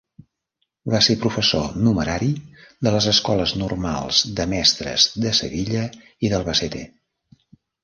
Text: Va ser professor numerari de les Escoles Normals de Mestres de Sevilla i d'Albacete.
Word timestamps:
Va 0.93 1.01
ser 1.07 1.15
professor 1.25 1.75
numerari 1.87 2.29
de 2.87 2.95
les 2.95 3.09
Escoles 3.13 3.55
Normals 3.65 4.23
de 4.41 4.49
Mestres 4.55 5.07
de 5.27 5.37
Sevilla 5.43 5.87
i 6.31 6.35
d'Albacete. 6.35 6.85